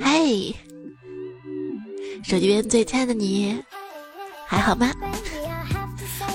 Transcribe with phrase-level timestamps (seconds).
[0.00, 0.20] 嗨，
[2.22, 3.62] 手机边最亲爱的你，
[4.46, 4.90] 还好吗？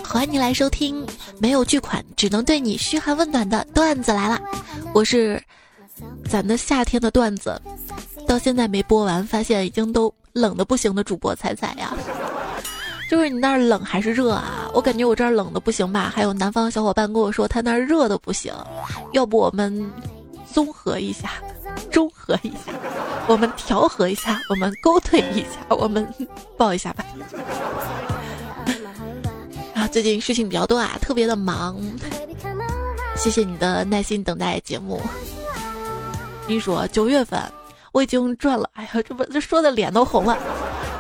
[0.06, 1.06] 欢迎你来收听
[1.40, 4.40] 没有巨款只能对你嘘寒问暖的段子来了。
[4.94, 5.42] 我是
[6.30, 7.60] 咱的夏天的段子，
[8.28, 11.96] 到现在没播完，发现已经都冷的不行的主播彩彩呀。
[13.10, 14.70] 就是你那儿冷还是热啊？
[14.74, 16.12] 我感觉我这儿冷的不行吧。
[16.14, 18.54] 还有南方小伙伴跟我说他那儿热的不行，
[19.14, 19.92] 要不我们
[20.52, 21.32] 综合一下，
[21.92, 22.74] 综合一下，
[23.28, 26.08] 我们调和一下，我们勾兑一下， 我们
[26.58, 27.06] 抱一下吧。
[29.76, 31.78] 啊，最近事情比较多啊，特别的忙。
[33.16, 35.02] 谢谢你的耐心等待节目。
[36.48, 37.42] 你说九月份
[37.92, 40.38] 我已经赚了，哎呀，这不这说的脸都红了。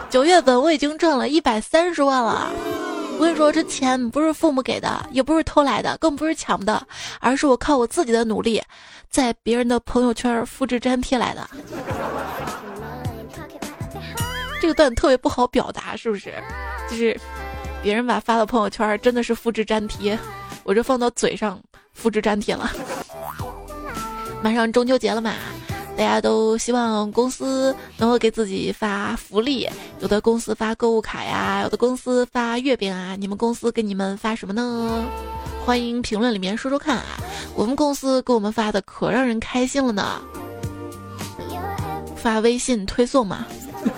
[0.09, 2.52] 九月份我已经赚了一百三十万了，
[3.17, 6.85] 我跟你说，这钱不是父母给的，也不是偷来的，更不是抢的，
[7.20, 8.62] 而是我靠我自己的努力，
[9.09, 11.49] 在别人的朋友圈复制粘贴来的。
[14.62, 16.32] 这个段特别不好表达，是不是？
[16.90, 17.20] 就是
[17.82, 20.18] 别人把发到朋友圈，真的是复制粘贴，
[20.63, 21.59] 我这放到嘴上
[21.93, 22.71] 复制粘贴了。
[24.43, 25.34] 马上中秋节了嘛。
[25.98, 29.67] 大家都希望公司能够给自己发福利，
[29.99, 33.15] 有的公司发购物卡呀，有的公司发月饼啊。
[33.15, 35.03] 你们公司给你们发什么呢？
[35.65, 37.18] 欢迎评论里面说说看啊！
[37.55, 40.21] 我们公司给我们发的可让人开心了呢，
[42.15, 43.48] 发微信推送嘛，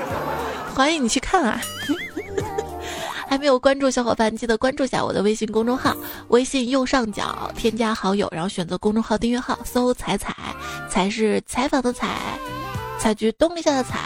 [0.74, 1.62] 欢迎你去看啊！
[3.30, 5.96] 还没有关注小伙伴，记得关注一下我的微信公众号。
[6.30, 10.36] 微信右上角添加好友，然后选择公众号订阅号，搜“彩彩”，
[10.90, 12.18] 彩是采访的采，
[12.98, 14.00] 采菊东篱下的采。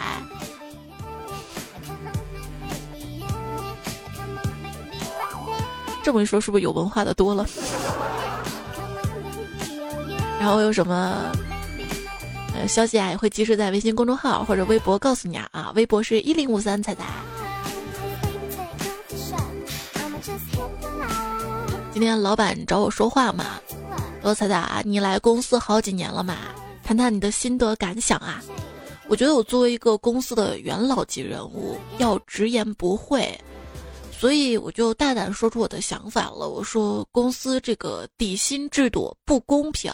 [6.02, 7.46] 这么一说，是不是有文化的多了？
[10.38, 11.32] 然后有什么
[12.54, 15.72] 呃消息啊，也会及时在微信公众号或者微博告诉你啊！
[15.74, 17.04] 微博是一零五三彩彩。
[21.94, 23.60] 今天老板找我说话嘛，
[24.20, 26.36] 说彩彩，你来公司好几年了嘛，
[26.82, 28.42] 谈谈你的心得感想啊。
[29.06, 33.40] 我觉得我作为一个公司的元老级人物，要直言不讳，
[34.10, 36.48] 所以我就大胆说出我的想法了。
[36.48, 39.92] 我说公司这个底薪制度不公平，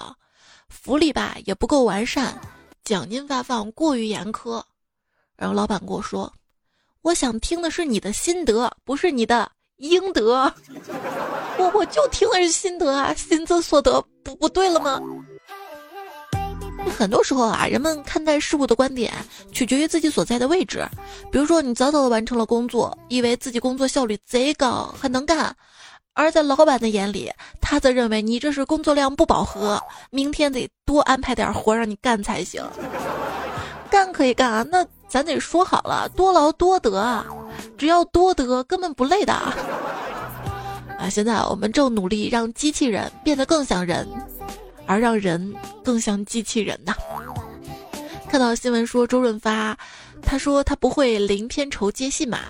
[0.71, 2.34] 福利吧也不够完善，
[2.83, 4.62] 奖金发放过于严苛。
[5.37, 6.33] 然后老板跟我说，
[7.03, 9.53] 我想听的是你的心得，不是你的。
[9.81, 10.53] 应得，
[11.59, 15.01] 我我就听的是心得啊，心之所得不不对了吗？
[16.99, 19.13] 很多时候啊，人们看待事物的观点
[19.53, 20.87] 取决于自己所在的位置。
[21.31, 25.51] 比如说，你早早的完成了工作，以为自己工作效率贼高，很能干；
[26.15, 27.31] 而在老板的眼里，
[27.61, 29.81] 他则认为你这是工作量不饱和，
[30.11, 32.63] 明天得多安排点活让你干才行。
[33.91, 37.27] 干可以干啊，那咱得说好了，多劳多得啊。
[37.76, 41.09] 只要多得，根本不累的啊！
[41.10, 44.06] 现在我们正努力让机器人变得更像人，
[44.87, 46.94] 而让人更像机器人呐。
[48.28, 49.76] 看到新闻说周润发，
[50.22, 52.41] 他说他不会零片酬接戏嘛？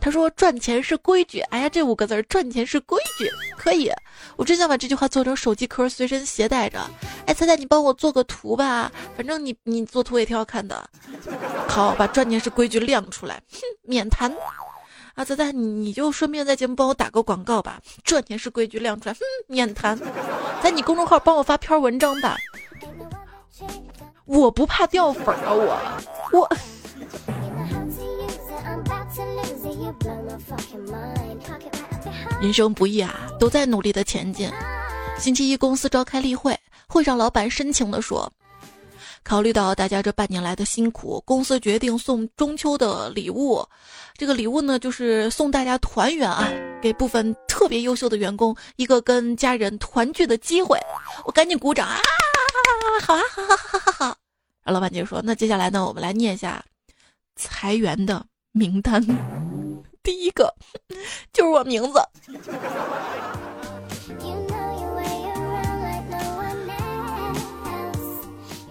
[0.00, 1.40] 他说赚钱是规矩。
[1.50, 3.88] 哎呀，这五个字赚钱是规矩，可以。
[4.36, 6.78] 我真想把这句话做成手机壳随身携带着。
[7.26, 10.88] 哎，彩彩，你帮我做个图吧，反正你你做图也挺好看的。
[11.68, 14.34] 好，把赚钱是规矩亮出来，哼，免谈。
[15.14, 19.98] 啊，仔仔，你你就顺便在节目帮我打个广告吧，赚钱是规矩亮出来，哼，免谈。
[20.62, 22.36] 在你公众号帮我发篇文章吧，
[24.24, 26.56] 我不怕掉粉啊，我我。
[32.42, 34.50] 人生不易啊，都在努力的前进。
[35.16, 36.58] 星期一公司召开例会，
[36.88, 38.28] 会上老板深情地说
[39.22, 43.64] ：“考虑到大家这半年来的辛苦，公司决定送中秋的礼物。
[44.16, 46.50] 这个礼物呢，就是送大家团圆啊，
[46.82, 50.76] 给部分特别优秀的员工一个跟家人团聚的机会。”
[51.24, 51.96] 我赶紧鼓掌啊！
[53.02, 54.04] 好啊，好好好好好。
[54.64, 56.60] 然后老板就说：“那接下来呢，我们来念一下
[57.36, 59.00] 裁员的名单。”
[60.32, 60.52] 个
[61.32, 62.00] 就是我名字，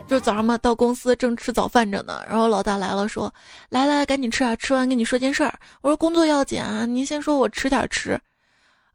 [0.08, 3.34] 就早上嘛，到公司正吃早饭着呢，然后老大来了，说
[3.70, 8.20] ：“来来，赶紧吃啊，吃完跟你说件事儿。”我说：“工作要紧啊，您先说，我迟点吃。”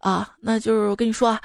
[0.00, 1.40] 啊，那就是我跟你说啊，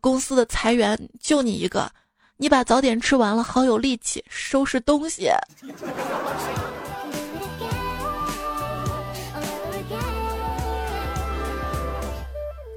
[0.00, 1.88] 公司的裁员就你一个，
[2.36, 5.30] 你把早点吃完了，好有力气收拾东西。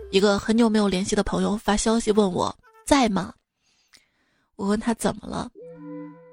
[0.09, 2.56] 一个很久没有联系的朋友发消息问我
[2.86, 3.33] 在吗？
[4.56, 5.50] 我问他怎么了，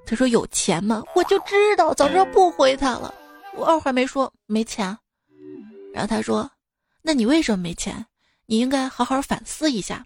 [0.07, 1.03] 他说有钱吗？
[1.15, 3.13] 我就知道，早知道不回他了。
[3.57, 4.97] 我二话没说，没钱。
[5.93, 6.49] 然后他说，
[7.03, 8.07] 那你为什么没钱？
[8.47, 10.05] 你应该好好反思一下。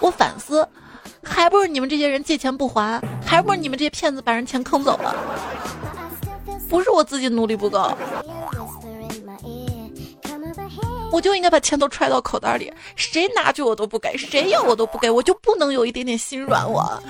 [0.00, 0.68] 我反思，
[1.22, 5.14] 还不是你们这些人借钱不还，还不是你们这些骗子把人钱坑走了。
[6.68, 7.96] 不是我自己努力不够，
[11.12, 16.80] 我就应该把钱都揣到口袋里，谁拿去我都不给，谁要我都不给，我就不能有一点点心软我。
[16.80, 17.00] 啊，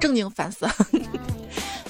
[0.00, 0.66] 正经反思。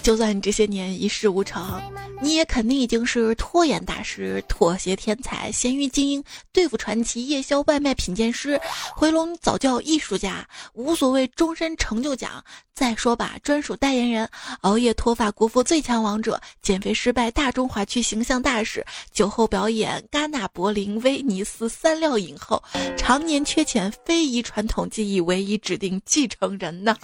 [0.08, 1.78] 就算你这些年一事无成，
[2.22, 8.58] 你也肯定已经是拖延大师、妥协天才、咸鱼精英、对付传奇、夜宵外卖品鉴师、
[8.96, 12.43] 回笼早教艺术家、无所谓终身成就奖。
[12.72, 14.26] 再说吧，专属代言人、
[14.62, 18.82] 熬夜脱发国服最强王者、减肥失败大中华区形象大使、
[19.12, 22.62] 酒后表演戛纳、柏林、威尼斯三料影后、
[22.96, 26.96] 常年缺钱非遗传统技艺唯一指定继承人呢。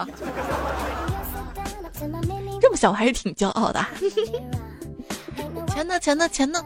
[2.89, 3.85] 我还是挺骄傲的。
[5.75, 5.99] 钱呢？
[5.99, 6.29] 钱呢？
[6.29, 6.63] 钱呢？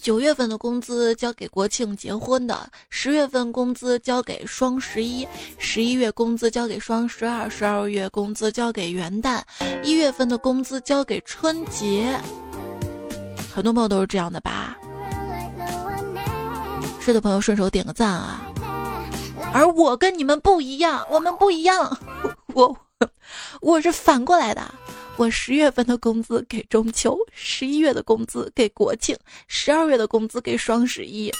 [0.00, 5.26] 九月份的工资交给国庆结婚的，十月份工资交给双十一，
[5.58, 9.40] 十一月工资交给双十二，十二月工资交给元旦，
[9.84, 12.18] 一月份的工资交给春节。
[13.54, 14.76] 很多朋友都是这样的吧？
[16.98, 18.42] 是的朋友顺手点个赞啊！
[19.52, 21.96] 而我跟你们不一样，我们不一样，
[22.54, 22.76] 我
[23.60, 24.62] 我是反过来的。
[25.16, 29.16] 我十月份的工资给中秋，十一月的工资给国庆，
[29.46, 31.30] 十二月的工资给双十一。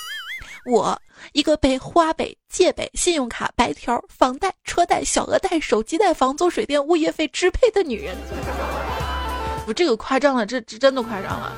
[0.66, 0.96] 我
[1.32, 8.14] 一个被花呗、借呗、信用卡、白条、房贷、车贷、小额贷、手机贷、房租、水电、物业费支配的女人，
[9.66, 11.52] 我这个夸张了，这这真的夸张了。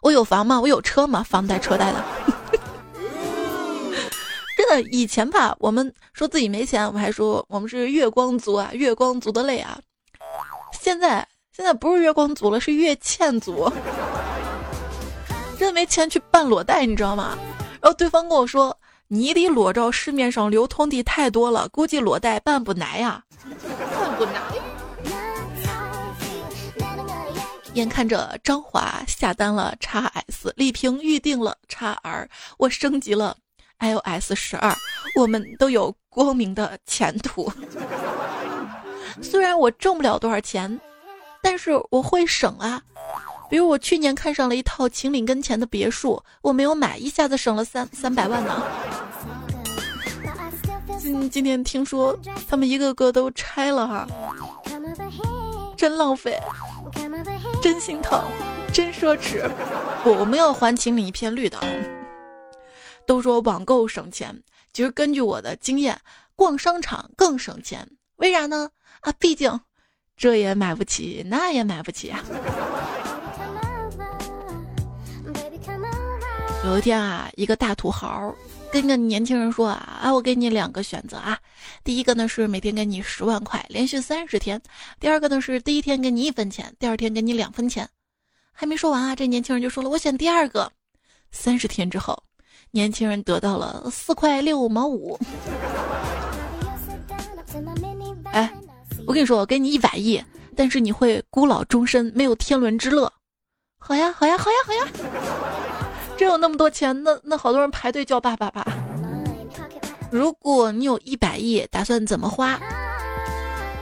[0.00, 0.60] 我有房吗？
[0.60, 1.22] 我有车吗？
[1.22, 2.04] 房贷、车贷的。
[4.90, 9.78] 以前吧，我们说自己没钱，我们还说我们是月光族啊，月光族的泪啊。
[10.72, 13.70] 现在现在不是月光族了，是月欠族，
[15.58, 17.36] 真没钱去办裸贷，你知道吗？
[17.80, 18.76] 然后对方跟我说，
[19.08, 23.24] 你的裸照市面上流通的太多了，估计裸贷办不来呀，
[23.68, 24.32] 办不来。
[27.74, 29.98] 眼看着张华下单了 x
[30.28, 33.36] S，丽萍预定了 x R，我升级了
[33.78, 34.74] iOS 十二，
[35.16, 37.52] 我们都有光明的前途。
[39.20, 40.80] 虽然我挣不了多少钱，
[41.42, 42.82] 但是我会省啊。
[43.50, 48.62] 比如我去年看上了一套秦岭跟前的别墅，我没有买，一下子省了三三百万呢。
[50.98, 54.06] 今今天听说他们一个个都拆了哈，
[55.76, 56.38] 真浪费，
[57.62, 58.22] 真心疼，
[58.72, 59.48] 真奢侈。
[60.04, 61.58] 我，我们要还秦岭一片绿的。
[63.08, 64.38] 都说网购省钱，
[64.74, 65.98] 其实根据我的经验，
[66.36, 67.88] 逛商场更省钱。
[68.16, 68.68] 为啥呢？
[69.00, 69.58] 啊，毕竟
[70.14, 72.22] 这也买不起，那也买不起啊。
[76.66, 78.34] 有一天啊，一个大土豪
[78.70, 81.38] 跟个年轻人说啊，啊，我给你两个选择啊，
[81.82, 84.58] 第一个呢是每天给你十万块，连续三十天；
[85.00, 87.88] 第二个呢是第一天给你一分钱，第二天给你两分钱。
[88.52, 90.70] 还没说完啊，这年轻人就说了，我选第二个。
[91.30, 92.22] 三十天之后，
[92.70, 95.18] 年轻人得到了四块六毛五。
[98.32, 98.52] 哎。
[99.06, 100.22] 我跟你说，我给你一百亿，
[100.54, 103.10] 但是你会孤老终身，没有天伦之乐。
[103.78, 104.86] 好呀，好呀，好呀，好呀！
[106.14, 108.66] 真有那么多钱，那那好多人排队叫爸爸吧。
[110.10, 112.60] 如果你有一百亿，打算怎么花？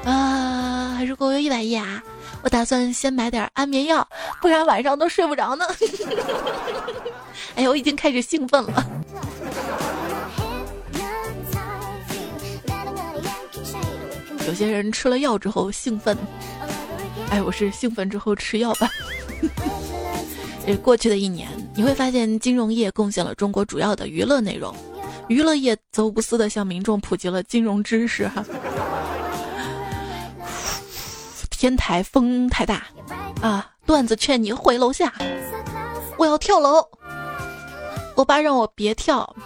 [0.05, 2.00] 啊，如果我有一百亿啊，
[2.43, 4.07] 我打算先买点安眠药，
[4.40, 5.64] 不然晚上都睡不着呢。
[7.57, 8.87] 哎呀，我已经开始兴奋了。
[14.47, 16.17] 有些人吃了药之后兴奋，
[17.31, 18.89] 哎，我是兴奋之后吃药吧。
[20.65, 24.75] 这过去的一年，你会发现金融业贡献了中国主要的娱乐内容，
[25.29, 28.29] 娱乐业则无私的向民众普及了金融知识。
[28.29, 28.45] 哈，
[31.51, 32.87] 天台风太大
[33.41, 35.13] 啊，段子劝你回楼下。
[36.19, 36.83] 我要跳楼，
[38.16, 39.37] 我爸让我别跳，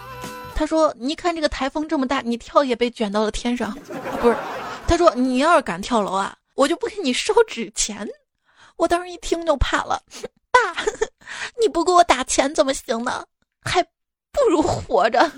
[0.55, 3.77] 他说你看这个台风这么大，你跳也被卷到了天上，
[4.21, 4.35] 不是。
[4.87, 8.07] 他说：“你要是敢跳楼啊，我就不给你烧纸钱。”
[8.77, 10.01] 我当时一听就怕了，
[10.51, 10.83] 爸，
[11.61, 13.23] 你不给我打钱怎么行呢？
[13.61, 15.31] 还不如活着。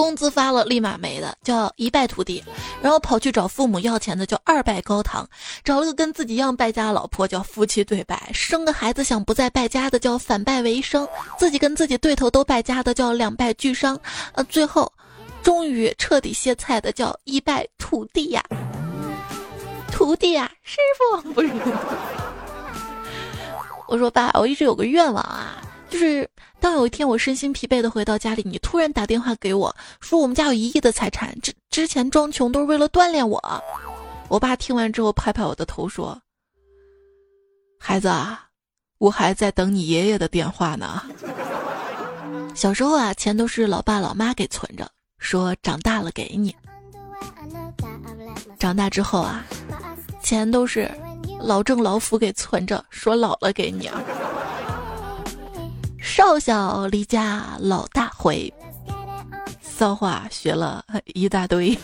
[0.00, 2.42] 工资发了立马没的叫一败涂地，
[2.80, 5.28] 然后跑去找父母要钱的叫二败高堂，
[5.62, 11.06] 找了个跟自己一样败家的老婆叫夫妻对败，生个孩子想不再败家的叫反败为胜，
[11.38, 13.98] 自己跟自己对头都败家的叫两败俱伤，
[14.32, 14.90] 呃，最后
[15.42, 18.42] 终于彻底歇菜的叫一败涂地呀，
[19.92, 20.78] 徒弟呀，师
[21.22, 21.50] 傅不是。
[23.86, 25.56] 我说爸，我一直有个愿望啊，
[25.90, 26.26] 就是
[26.60, 33.42] 当有一天我身心疲惫的回到家里，你突然打电话给我说我们家有一亿的财产，之之前装穷都是为了锻炼我。
[34.28, 36.16] 我爸听完之后拍拍我的头说
[37.78, 38.46] ：“孩子啊，
[38.98, 41.02] 我还在等你爷爷的电话呢。”
[42.54, 46.54] 小时候啊，钱都是老爸老妈给存着，说长大了给你。
[48.58, 49.44] 长大之后啊，
[50.22, 50.90] 钱都是。
[51.42, 53.90] 老郑老福给存着，说老了给你。
[56.00, 58.52] 少小离家老大回，
[59.60, 61.78] 骚话学了 一大堆，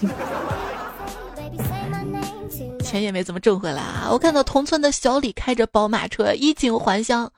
[2.83, 4.09] 钱也没怎么挣回来啊。
[4.11, 7.31] 我看到同村的小李开着宝马车衣锦还乡，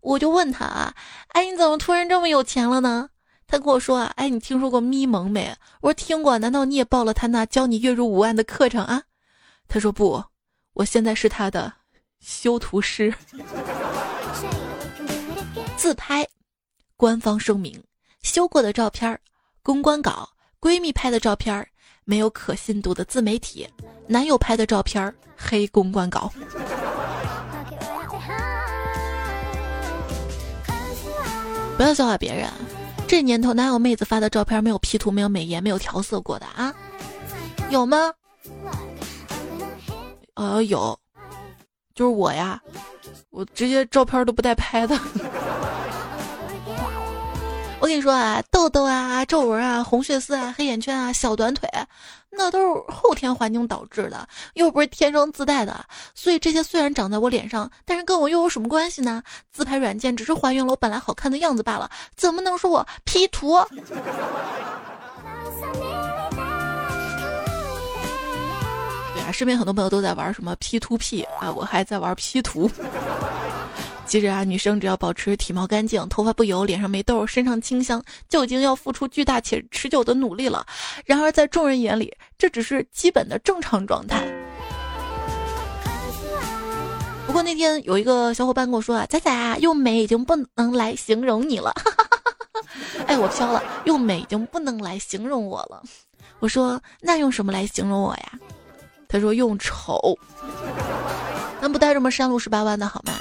[0.00, 0.94] 我就问他啊，
[1.28, 3.08] 哎，你怎么突然这么有钱了呢？
[3.46, 5.54] 他跟我说啊，哎，你听说过咪蒙没？
[5.80, 9.02] 我说听过，难道你也报了他那教你月入五万的课程啊？
[9.68, 10.24] 他说不。
[10.74, 11.72] 我现在是他的
[12.18, 13.14] 修图师。
[15.76, 16.26] 自拍，
[16.96, 17.82] 官方声明：
[18.22, 19.18] 修过的照片
[19.62, 20.26] 公关稿；
[20.60, 21.66] 闺蜜拍的照片
[22.04, 23.66] 没有可信度的自媒体；
[24.06, 26.32] 男友拍的照片黑公关稿。
[31.76, 32.48] 不要笑话别人，
[33.06, 36.72] 这年头哪有妹子发的照片没有 P 图、没有美颜、没有调色过的啊？
[37.68, 38.12] 有吗？
[40.34, 40.98] 呃，有，
[41.94, 42.60] 就是我呀，
[43.30, 44.98] 我直接照片都不带拍的。
[47.84, 51.68] 我跟你说啊，痘痘啊、皱纹啊、红血丝啊、黑眼圈啊、小短腿，
[52.30, 55.84] 那都是后天环境导致的，又不是天生自带的。
[56.14, 59.22] 所以这些虽然长在我脸上，但是跟我又有什么关系呢？
[59.52, 63.60] 自拍软件只是还原了我本来好看的样子罢了，怎么能说我 P 图？
[69.12, 72.70] 对啊身边很多朋友都在玩什么 P to P 啊，我还在玩 P 图。
[74.06, 80.64] 其实啊，女生只要保持体毛干净、头发不油、脸上没痘、身上清香，就已经要付出巨大且持久的努力了。
[81.04, 84.24] 然而在众人眼里，这只是基本的正常状态。
[87.26, 91.72] 不过那天有一个小伙伴跟我说啊：“仔仔啊，用美已经不能来形容你了。
[93.08, 95.82] ”哎，我飘了，用美已经不能来形容我了。
[96.38, 98.32] 我说：“那用什么来形容我呀？”
[99.08, 100.16] 他说用丑，
[101.60, 103.12] 咱不带这么山路十八弯的好吗？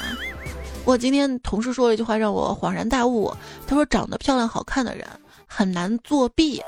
[0.85, 3.33] 我今天同事说了一句话让我恍然大悟，
[3.65, 5.07] 他说长得漂亮好看的人
[5.47, 6.61] 很难作弊。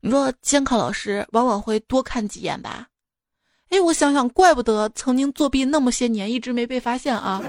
[0.00, 2.88] 你说监考老师往往会多看几眼吧？
[3.70, 7.42] 哎，我想想，怪不得曾经作弊那么些年一直没被发现啊。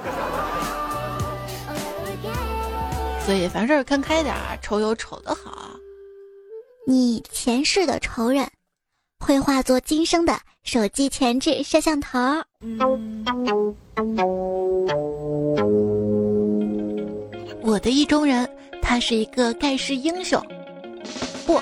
[3.25, 5.71] 所以凡事看开点，丑有丑的好。
[6.87, 8.47] 你前世的仇人。
[9.17, 12.19] 会化作今生的手机前置摄像头。
[17.65, 18.47] 我的意中人，
[18.79, 20.39] 他是一个盖世英雄，
[21.47, 21.59] 不，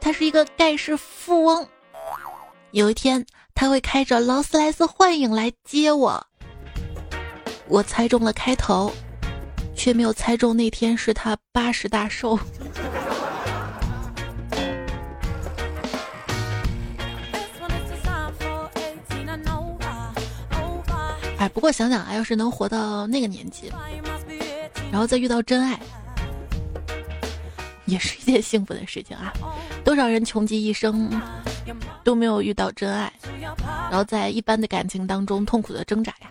[0.00, 1.68] 他是一个盖世富翁。
[2.70, 3.22] 有一天，
[3.54, 6.26] 他会开着劳斯莱斯幻影来接我。
[7.68, 8.90] 我猜中了开头，
[9.76, 12.38] 却没有猜中那天是他八十大寿。
[21.36, 23.70] 哎不过想想啊，要是能活到那个年纪，
[24.94, 25.76] 然后再遇到真爱，
[27.84, 29.32] 也是一件幸福的事情啊！
[29.84, 31.10] 多少人穷极一生
[32.04, 33.12] 都没有遇到真爱，
[33.90, 36.30] 然后在一般的感情当中痛苦的挣扎呀。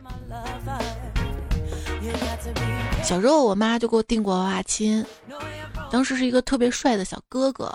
[3.04, 5.06] 小时候我妈就给我订过娃娃亲，
[5.92, 7.70] 当时是一个特别帅的小哥哥，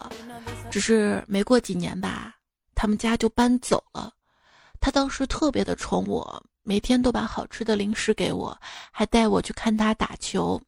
[0.71, 2.35] 只是没过几年吧，
[2.75, 4.11] 他们家就搬走了。
[4.81, 6.43] 他当时特别的宠我。
[6.65, 8.55] 每天都把好吃的零食给我，
[8.91, 10.61] 还带我去看他打球。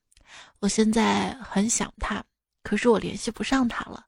[0.60, 2.22] 我现在很想他，
[2.62, 4.04] 可是我联系不上他了。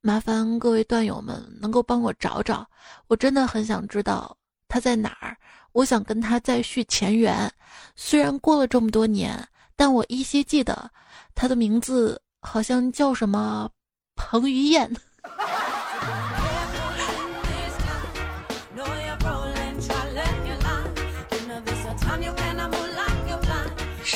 [0.00, 2.68] 麻烦各位段友们能够帮我找找，
[3.06, 5.36] 我真的很想知道他在哪儿。
[5.72, 7.50] 我想跟他再续前缘。
[7.94, 10.90] 虽然过了这么多年，但我依稀记得
[11.34, 13.70] 他的名字好像叫什么
[14.16, 14.90] 彭于晏。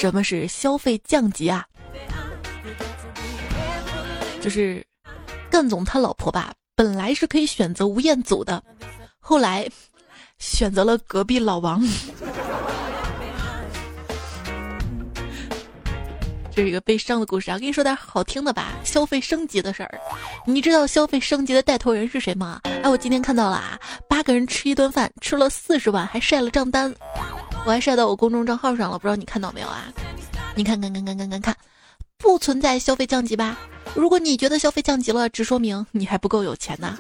[0.02, 1.64] 什么是消费降级啊？
[4.40, 4.84] 就是
[5.48, 8.60] 干总他老婆吧，本来是可以选择吴彦祖的，
[9.20, 9.64] 后来
[10.40, 11.80] 选择了隔壁老王。
[16.50, 17.56] 这是一个悲伤的故事啊！
[17.56, 20.00] 跟你说点好听的吧，消费升级的事儿。
[20.44, 22.60] 你知道消费升级的带头人是谁吗？
[22.82, 23.78] 哎，我今天看到了啊，
[24.08, 26.92] 八个人吃一顿饭，吃了四十万，还晒了账单，
[27.64, 29.84] 我还晒到我公众账号上了，不知道你看到没有啊？
[30.54, 31.56] 你看看看看看看看，
[32.18, 33.56] 不存在消费降级吧？
[33.94, 36.96] 如果你觉得消费降级了，只说明你还不够有钱呐。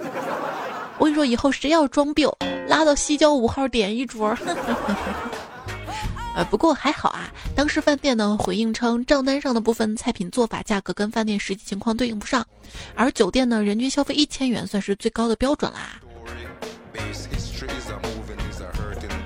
[0.98, 2.30] 我跟你说，以后谁要装病，
[2.68, 4.36] 拉到西郊五号点一桌。
[6.34, 7.28] 呃，不过还好啊。
[7.54, 12.46] 当时饭店呢回应称，账单上的部分菜品做法、价格跟饭店实际情况对应不上，
[12.94, 16.00] 而酒店呢人均消费一千元算是最高的标准啦。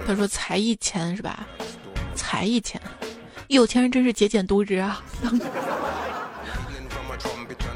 [0.06, 1.46] 他说才一千是吧？
[2.14, 2.80] 才一千，
[3.48, 5.02] 有钱人真是节俭度日啊。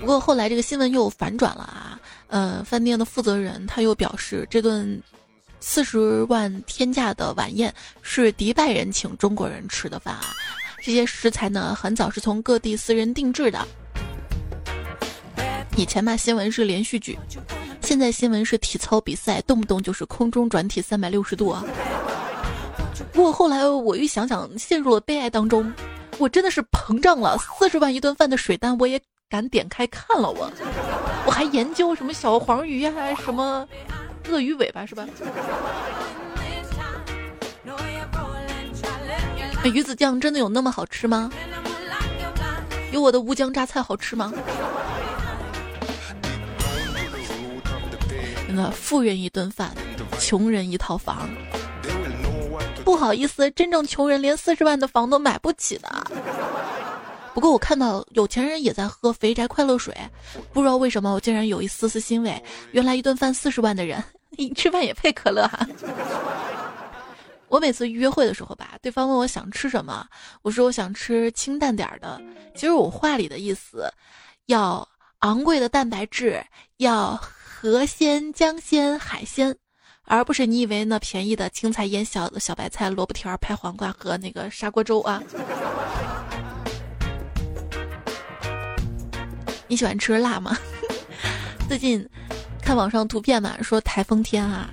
[0.01, 2.01] 不过后来这个新闻又反转了啊。
[2.29, 5.03] 呃，饭店的负责人他又表示，这顿。
[5.63, 7.71] 四十万天价的晚宴
[8.01, 10.33] 是迪拜人请中国人吃的饭啊！
[10.83, 13.69] 这些食材呢，很早是从各地私人定制的。
[15.77, 17.19] 以前嘛，新闻是连续剧，
[17.83, 21.63] 现在新闻是体操比赛，动不动就是空中转体三百六十度啊！
[23.13, 25.73] 不过后来我一想想，陷入了悲哀当中，
[26.19, 27.37] 我真的是膨胀了。
[27.59, 30.51] 四十万一顿饭的水单，我也敢点开看了，我
[31.27, 32.93] 我还研究什么小黄鱼啊，
[33.25, 33.67] 什么。
[34.29, 35.07] 鳄鱼尾巴是吧？
[39.65, 41.31] 鱼子酱真的有那么好吃吗？
[42.93, 44.33] 有我的乌江榨菜好吃吗？
[48.47, 49.73] 真的，富人一顿饭，
[50.19, 51.29] 穷人一套房。
[52.85, 55.89] 不好意思，真正穷人连四十万的房都买不起的。
[57.33, 59.97] 不过我看到有钱人也在喝肥宅快乐水，
[60.53, 62.43] 不知道为什么我竟然有一丝丝欣慰。
[62.73, 64.03] 原来一顿饭四十万的人，
[64.37, 65.67] 你吃饭也配可乐哈。
[67.49, 70.07] 我每次约会的时候吧，对方问我想吃什么，
[70.43, 72.21] 我说我想吃清淡点的。
[72.55, 73.89] 其实我话里的意思，
[74.47, 74.87] 要
[75.21, 76.45] 昂贵的蛋白质，
[76.79, 79.57] 要河鲜、江鲜、海鲜，
[80.13, 85.23] 而不是你以为那便宜的青菜腌小小白菜、萝卜条、拍黄瓜和那个砂锅粥啊。
[89.69, 90.59] 你喜欢吃辣吗？
[91.69, 92.05] 最近
[92.61, 94.69] 看网上图片嘛，说台风天啊，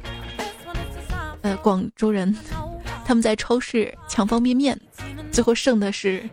[1.43, 2.35] 呃，广州人
[3.05, 4.75] 他们在超市抢方便面，
[5.31, 6.27] 最后剩的是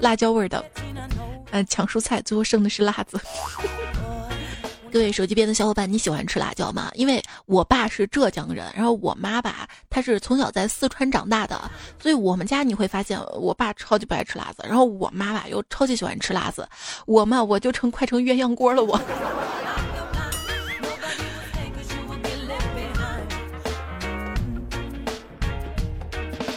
[0.00, 0.58] 辣椒味的；
[1.50, 3.20] 嗯，抢蔬菜，最后剩的是辣子。
[4.92, 6.90] 各位手机边的小伙伴，你喜欢吃辣椒吗？
[6.94, 11.58] 因为我爸是浙江人，然后我妈吧，她是从小在四川长大的，
[11.98, 16.68] 所以我们家你会发现，我爸超级不爱吃辣子，然后我妈吧又超级喜欢吃辣子，
[17.06, 19.00] 我嘛我就成快成鸳鸯锅了我。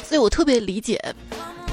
[0.03, 1.01] 所以我特别理解，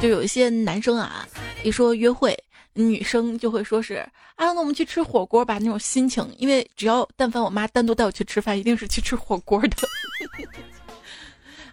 [0.00, 1.26] 就有一些男生啊，
[1.64, 2.38] 一说约会。
[2.74, 3.94] 女生就会说是
[4.36, 6.26] 啊，那我们去吃火锅吧，那种心情。
[6.38, 9.76] 因为只要但凡我妈单独带我去吃饭，一定是去吃火锅的。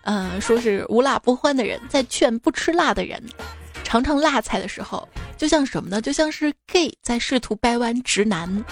[0.03, 3.21] 嗯，说是无辣不欢的人在劝不吃辣的人
[3.83, 5.07] 尝尝辣菜的时候，
[5.37, 6.01] 就像什么呢？
[6.01, 8.63] 就像是 gay 在试图掰弯直男。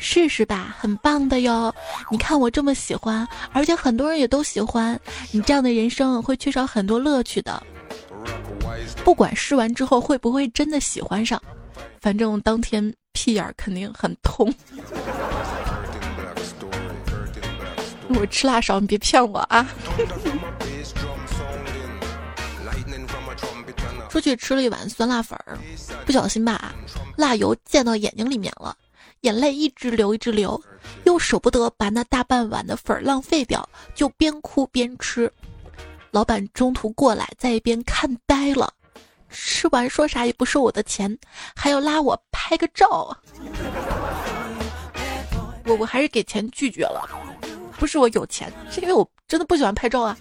[0.00, 1.74] 试试吧，很棒的哟。
[2.08, 4.98] 你看我这么喜欢，而且很多人也都喜欢。
[5.32, 7.60] 你这样的人生会缺少很多乐趣的。
[9.04, 11.42] 不管试完之后会不会真的喜欢上，
[12.00, 14.52] 反正当天屁眼肯定很痛。
[18.08, 19.68] 我吃辣少，你别骗我啊！
[24.08, 25.58] 出去吃了一碗酸辣粉儿，
[26.06, 26.74] 不小心吧，
[27.16, 28.74] 辣油溅到眼睛里面了，
[29.20, 30.60] 眼泪一直流一直流，
[31.04, 35.30] 又舍不得把那大半碗的粉儿浪费掉，就边哭边吃。
[36.10, 38.72] 老板中途过来，在一边看呆了，
[39.28, 41.18] 吃完说啥也不收我的钱，
[41.54, 43.16] 还要拉我拍个照。
[45.66, 47.06] 我我还是给钱拒绝了，
[47.78, 50.16] 不是我有钱，是因为我真的不喜欢拍照啊。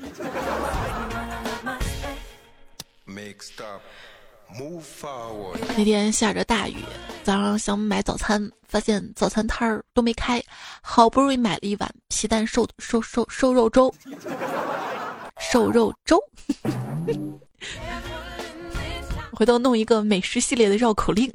[5.78, 6.84] 那天下着大雨，
[7.24, 10.44] 早上想买早餐，发现早餐摊儿都没开，
[10.82, 13.94] 好不容易买了一碗皮蛋瘦瘦瘦瘦肉粥。
[15.40, 16.20] 瘦肉粥，
[19.32, 21.32] 回头弄一个美食系列的绕口令。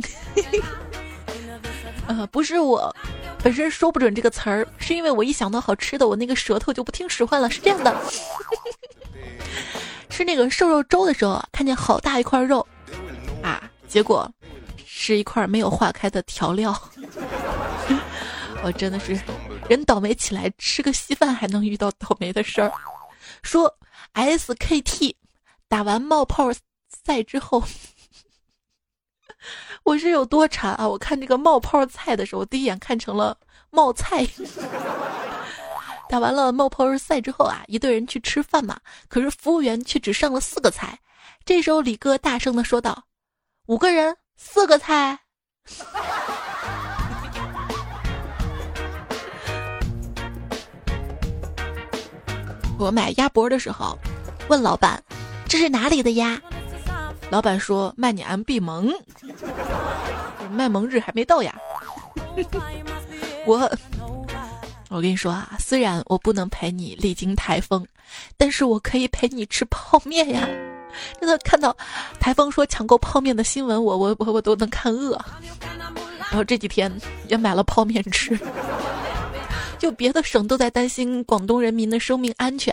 [2.07, 2.95] 呃，不是我
[3.43, 7.49] 本身说不准这个词儿，是因为我一想到好吃的，我那个舌头就不听使唤了。
[7.49, 7.97] 是这样的，
[10.11, 12.67] 吃那个瘦肉粥的时候，看见好大一块肉，
[13.43, 14.31] 啊，结果
[14.85, 16.77] 是一块没有化开的调料。
[18.65, 19.19] 我真的是
[19.69, 22.71] 人倒霉起来，吃个稀饭还能遇到倒霉的事儿。
[23.43, 23.73] 说
[24.15, 25.15] SKT
[25.69, 26.51] 打完冒泡
[26.89, 27.63] 赛之后，
[29.85, 30.87] 我是有多馋啊！
[30.87, 33.39] 我看这个冒泡菜的时候，第一眼看成了
[33.71, 34.27] 冒菜。
[36.09, 40.99] 打完了冒泡赛之后啊，一队人去吃饭嘛，可是服务员却只上了四个菜。
[41.45, 43.07] 这时候李哥大声的说道
[43.67, 45.21] ：“五个人四个菜。”
[52.83, 53.97] 我买鸭脖的时候，
[54.49, 55.01] 问老板
[55.47, 56.41] ：“这是哪里的鸭？”
[57.31, 58.93] 老板说：“卖你 MB 萌，
[60.51, 61.55] 卖萌日还没到呀。”
[63.47, 63.71] 我，
[64.91, 67.87] 我跟你说啊，虽然我不能陪你历经台风，
[68.37, 70.49] 但是我可以陪你吃泡面呀。
[71.21, 71.75] 真的看到
[72.21, 75.19] 台风说抢购泡面的新闻，我我我我都能看饿。
[76.19, 76.93] 然后这几天
[77.29, 78.37] 也买了泡面吃。
[79.83, 82.73] 就别的省都在担心广东人民的生命安全，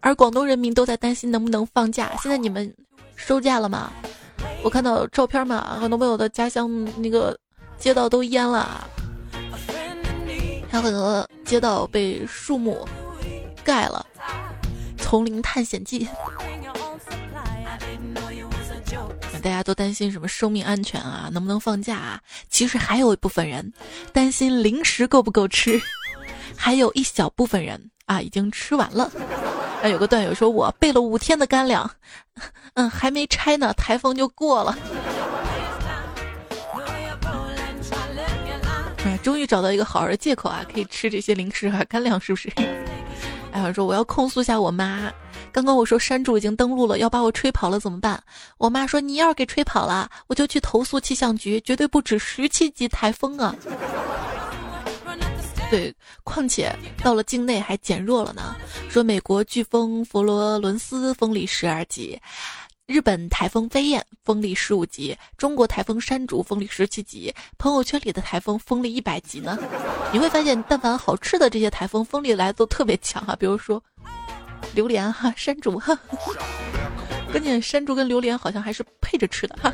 [0.00, 2.12] 而广东人民都在担心能不能放假。
[2.22, 2.70] 现在你们
[3.16, 3.90] 收假了吗？
[4.62, 6.70] 我看到照片嘛，很多朋友的家乡
[7.00, 7.34] 那个
[7.78, 8.86] 街道都淹了，
[10.68, 12.86] 还有很多街道被树木
[13.64, 14.04] 盖了。
[14.98, 16.06] 丛林探险记，
[19.42, 21.30] 大家都担心什么生命安全啊？
[21.32, 22.20] 能不能放假啊？
[22.50, 23.72] 其实还有一部分人
[24.12, 25.80] 担心零食够不够吃。
[26.56, 29.10] 还有一小部分人啊，已经吃完了。
[29.82, 31.90] 啊，有个段友说，我备了五天的干粮，
[32.74, 34.76] 嗯，还没拆呢，台风就过了。
[39.04, 42.52] 啊，终于找到一个好的借口啊，可以吃这些零食和干粮，是不是？
[43.52, 45.10] 哎，我说我要控诉一下我妈，
[45.50, 48.22] 刚刚我说山竹已经登陆了，要把我吹跑了怎么办？
[48.58, 53.54] 我妈说你要是给吹跑了，我就去投诉气象局，绝对不止十七级台风啊。
[55.70, 58.56] 对，况且到了境内还减弱了呢。
[58.88, 62.20] 说美国飓风佛罗伦斯风力十二级，
[62.86, 69.56] 日本台风飞燕风力十五级，中国台风山竹风力十七级，朋友圈里的台风风力一百级呢。
[70.12, 73.80] 你会发现，但凡好吃的这些台风风力来的都特别强啊，比如说
[74.74, 75.96] 榴莲哈，山竹哈，
[77.30, 79.72] 关键山竹跟榴莲好像还是配着吃的哈。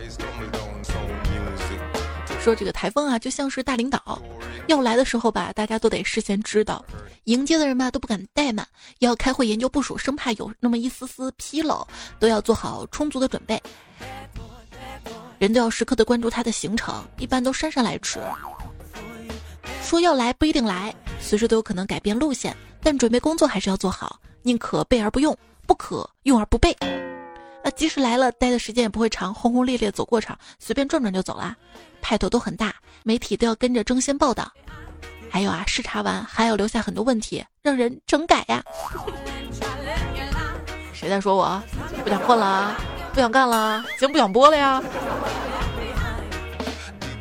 [2.46, 4.22] 说这个台风啊，就像是大领导，
[4.68, 6.80] 要来的时候吧，大家都得事先知道；
[7.24, 8.64] 迎接的人吧，都不敢怠慢，
[9.00, 11.84] 要开会研究部署，生怕有那么一丝丝纰漏，
[12.20, 13.60] 都要做好充足的准备。
[15.38, 18.20] 人都要时刻的关注他的行程，一般都姗姗来迟。
[19.82, 26.76] 说要来不一定来，随时都有可能改变路线，但准备工作还是要做好，宁可备而不用，不可用而不备。
[27.66, 31.56] 那即使来了，待的时间也不会长，轰轰烈烈走过场，随便转转就走了。
[32.00, 34.48] 派头都很大，媒体都要跟着争先报道。
[35.28, 38.62] 还有啊，视察完还要留下很多问题，让人整改呀。
[40.92, 41.60] 谁在说我
[42.04, 42.76] 不想混了？
[43.12, 43.84] 不想干了？
[43.98, 44.80] 节目不想播了呀？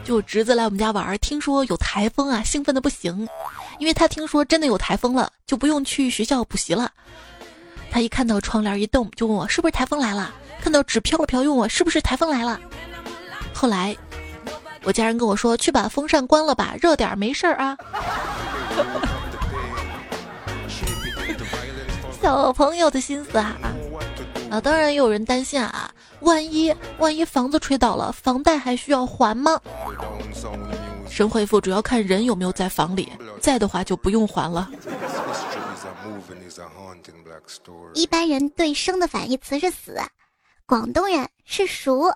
[0.04, 3.28] 就侄子来我们家玩，听说有台风啊，兴奋的不行。
[3.80, 6.92] 因为他听说真的有台风了，就不用去学校补习了。
[7.96, 10.30] 他一看到窗帘一动，就问我是不是台风来了。
[10.62, 12.60] 看到纸飘了飘，问我是不是台风来了。
[13.54, 13.96] 后来。
[14.84, 17.78] 我家人跟我说：“去把风扇关了吧，热点没事儿啊。”
[22.22, 23.56] 小朋友的心思啊！
[24.52, 29.58] 啊，当然也有人担心啊，万一万一房子吹倒了，房贷还需要还吗？
[31.10, 34.70] 神回复：主要看人有没有在房里，在的话就不用还了。
[37.94, 39.98] 一般人对生的反义词是死，
[40.66, 42.12] 广东人是熟。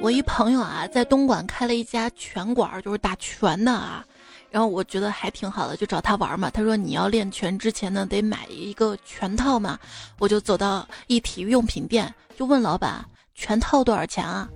[0.00, 4.04] 我一朋友啊，在东莞开了一家拳馆，就是打拳的啊。
[4.50, 6.48] 然后我觉得还挺好的，就找他玩嘛。
[6.50, 9.78] 他说你要练拳之前呢，得买一个拳套嘛。
[10.18, 14.48] 我就走到一体育用品店，就问老板拳套多少钱啊？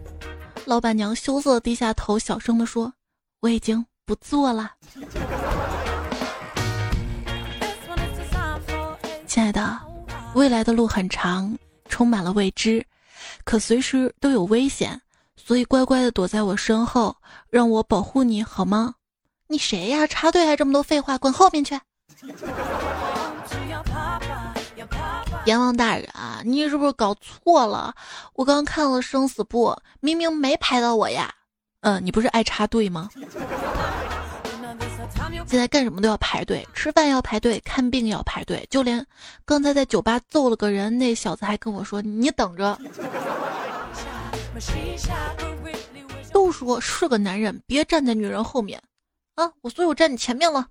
[0.65, 2.95] 老板娘羞涩低下头，小声的说
[3.43, 4.73] ：“我已经不做了。”
[9.27, 9.81] 亲爱的，
[10.35, 11.57] 未来的路很长，
[11.89, 12.85] 充满了未知，
[13.45, 15.01] 可随时都有危险。
[15.35, 17.17] 所以乖乖的躲在我身后，
[17.49, 18.97] 让我保护你好吗？
[19.49, 20.07] 你谁呀？
[20.07, 21.81] 插队还这么多废话，滚后面去！
[25.47, 27.95] 阎王大人啊，你是不是搞错了？
[28.35, 31.33] 我刚看了生死簿，明明没拍到我呀。
[31.81, 33.09] 嗯，你不是爱插队吗？
[35.47, 39.07] 现在干什么都要排队，吃饭要排队，看病要排队，就连
[39.45, 42.77] 刚才在酒吧揍了个人，那小子还跟我说：“你等着。”
[46.33, 48.83] 都说是个男人，别站在女人后面
[49.35, 49.53] 啊！
[49.61, 50.67] 我所以我站你前面了。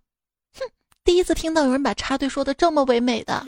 [0.57, 0.65] 哼，
[1.03, 3.45] 第一次听到有人把插队说的这么唯美的。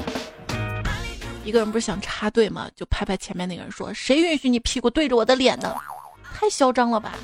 [1.44, 2.68] 一个人不是想插队吗？
[2.76, 5.74] 就拍拍前面那个人说：“谁允许你屁股对着我的脸的？
[6.34, 7.14] 太嚣张了吧！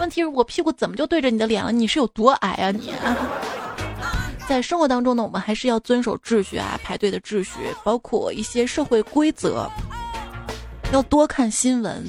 [0.00, 1.70] 问题是我屁股怎么就对着你的脸了？
[1.70, 2.92] 你是有多矮啊你？”
[4.48, 7.52] 在生活当中呢，我们还是要遵守秩序啊，排队的秩序，
[7.84, 9.70] 包括一些社会规则，
[10.92, 12.04] 要多看新闻。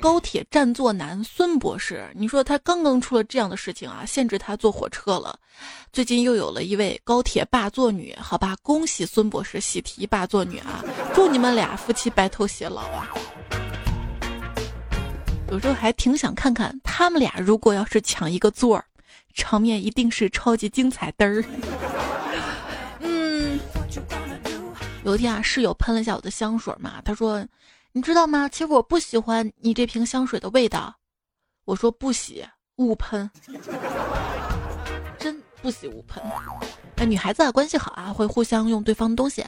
[0.00, 5.36] 高铁占座男孙博士，你说他刚刚出了这样的事情啊，限制他坐火车了。
[5.92, 13.10] 最近又有了一位高铁霸座女，好吧，恭喜孙博士喜提霸座女啊，祝你们俩夫妻白头偕老啊。
[15.50, 18.84] 有时候还挺想看看他们俩如果要是抢一个座儿。
[19.34, 21.44] 场面一定是超级精彩嘚儿。
[22.98, 23.60] 嗯，
[25.04, 27.46] 有一天啊，室友喷了一下我的香水嘛，他说
[27.92, 28.48] ：“你知道吗？
[28.48, 30.92] 其实我不喜欢你这瓶香水的味道。”
[31.66, 32.44] 我说：“不喜
[32.76, 33.54] 勿喷，真
[35.62, 36.22] 不喜勿喷。”
[36.96, 39.44] 哎，女孩子啊，关系好啊，会互相用对方的东西，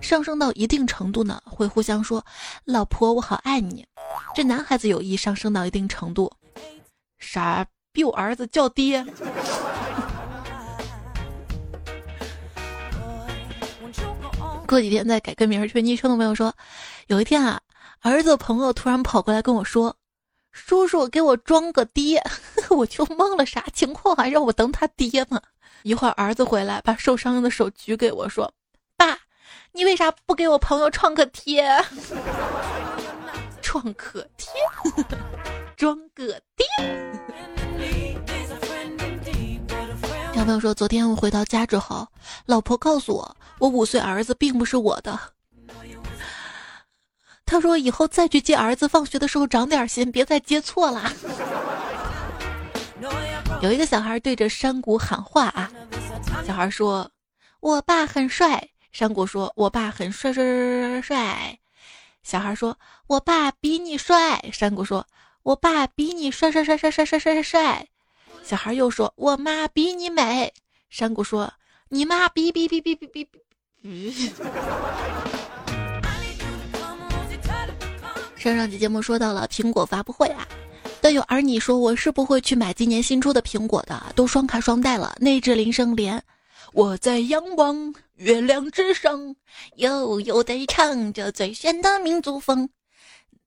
[0.00, 2.24] 上升到一定程度呢，会互相说
[2.64, 3.86] ：“老婆，我好爱你。”
[4.34, 6.32] 这男孩子友谊上升到一定程度，
[7.18, 7.66] 啥？
[7.92, 9.04] 比我儿子叫爹。
[14.66, 16.52] 过几天再改个名儿，昵称的朋友说，
[17.06, 17.60] 有一天啊，
[18.00, 19.94] 儿子朋友突然跑过来跟我说
[20.50, 22.20] ：“叔叔，给我装个爹。
[22.70, 24.26] ”我就懵了，啥情况啊？
[24.26, 25.40] 让我当他爹吗？
[25.84, 28.50] 一会儿儿子回来，把受伤的手举给我说
[28.96, 29.18] ：“爸，
[29.72, 31.62] 你为啥不给我朋友创可贴？
[33.60, 34.50] 创可贴，
[35.76, 36.66] 装个爹。
[40.34, 42.08] ”小朋友说：“昨天我回到家之后，
[42.46, 45.20] 老婆告诉我，我五岁儿子并不是我的。
[47.44, 51.12] 他说以后再去接儿子放学的时候长点心，别再接错了。”
[53.64, 55.72] 有一个小孩对着山谷喊话啊，
[56.46, 57.10] 小孩说
[57.60, 61.58] ：“我爸很帅。”山谷说：“我爸很帅帅帅帅帅。”
[62.22, 65.06] 小孩说：“我爸比你帅。”山谷说
[65.44, 67.88] ：“我爸比你帅帅帅帅帅帅帅帅。”
[68.44, 70.52] 小孩又说：“我妈比你美。”
[70.90, 71.50] 山谷说
[71.88, 73.40] ：“你妈比比比比比比比。”
[78.36, 80.46] 上上期节目说到了苹果发布会啊，
[81.04, 86.18] 都有儿你说我是不会去买今年新出的苹果的，都双卡双待了，内置铃声连。
[86.72, 89.36] 我在仰望月亮之上，
[89.76, 92.66] 悠悠地唱着最炫的民族风。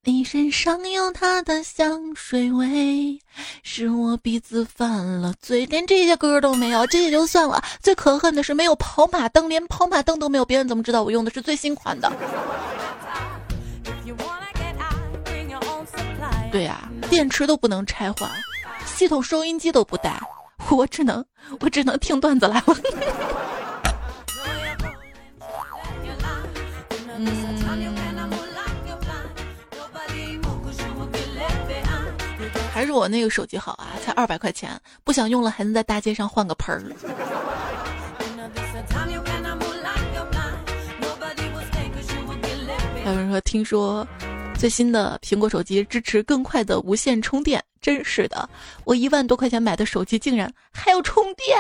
[0.04, 3.20] 你身上有他的香水味，
[3.64, 5.66] 是我鼻子犯了罪。
[5.66, 7.60] 连这些歌都没有，这也就算了。
[7.82, 12.12] 最可恨的是没有跑马灯，连跑马灯都没有，别人怎么知道我用的是最新款的？
[16.50, 18.30] 对呀，电池都不能拆换，
[18.86, 20.20] 系统收音机都不带，
[20.70, 21.24] 我只能
[21.60, 22.76] 我只能听段子来了。
[32.72, 36.84] 还是我那个手机好啊，才二百块钱，不想用了还能在大街上换个盆儿。
[43.06, 44.08] 有人说，听说
[44.58, 48.50] 最新的苹果手机支持更快的无线充电，真是的，
[48.86, 51.58] 我一万多块钱买的手机竟然还要充电。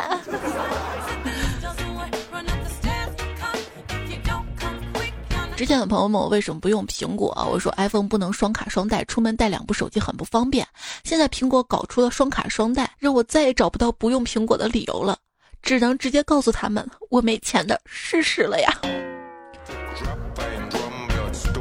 [5.56, 10.68] 之前的朋友问我为什么不用苹果，我说 iPhone 不能双卡双待，出门带两部手机很不方便。
[11.04, 15.18] 现在苹果搞出了双卡双待，让我再也找不到不用苹果的理由了，
[15.62, 18.72] 只能直接告诉他们我没钱的事实了呀。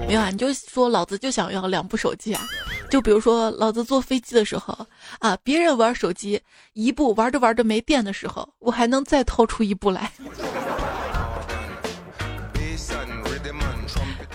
[0.07, 2.41] 没有啊，你就说老子就想要两部手机啊，
[2.89, 4.87] 就比如说老子坐飞机的时候
[5.19, 6.41] 啊，别人玩手机
[6.75, 10.11] 一部玩着玩着没电的时候，我还能再掏出一部来。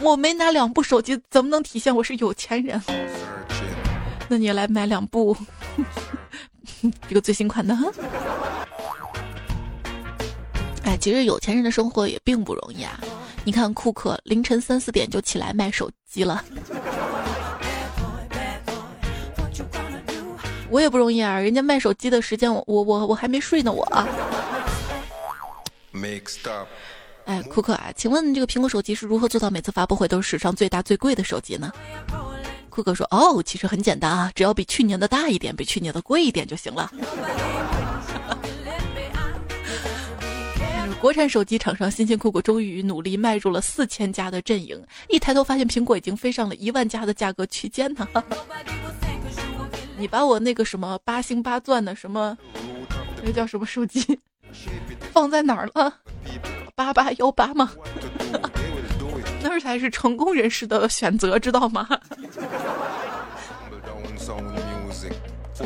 [0.02, 2.82] 我没拿两部手机，怎么能体现我是有钱人？
[4.28, 5.38] 那你来买两部，
[7.08, 7.78] 这个最新款的。
[10.92, 13.00] 哎，其实有钱人的生活也并不容易啊！
[13.46, 16.44] 你看库克凌晨三四点就起来卖手机了，
[20.70, 21.40] 我也不容易啊！
[21.40, 23.86] 人家卖手机的时间，我我我我还没睡呢，我。
[27.24, 31.72] 哎，库克啊，请问这个苹果手机是如何做到每次发布会都是史上最大最贵的手机呢？
[32.70, 36.92] 库克说：“哦，其实很简单啊，只要比去年的大一点，比去年的贵一点就行了。”
[41.02, 44.80] 国产手机厂商辛辛苦苦，终于努力迈入了四千家的阵营。
[45.10, 48.08] 一抬头发现苹果已经飞上了一万家的价格区间呢。
[49.98, 52.38] 你把我那个什么八星八钻的什么，
[53.24, 54.20] 那叫什么手机，
[55.12, 55.92] 放在哪儿了？
[56.76, 57.74] 八八幺八吗？
[59.42, 61.88] 那才是成功人士的选择，知道吗？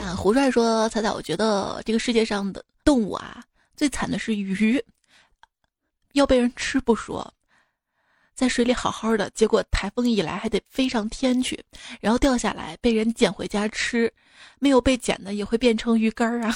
[0.01, 3.43] 啊，胡帅说：“彩彩，我觉得这个世界上的动物啊，
[3.75, 4.81] 最惨的是鱼，
[6.15, 7.33] 要被人吃不说，
[8.33, 11.63] 在水里好好的，结果台风一来还得飞上天去，
[12.01, 14.11] 然后掉下来被人捡回家吃，
[14.59, 16.55] 没有被捡的也会变成鱼干儿啊。”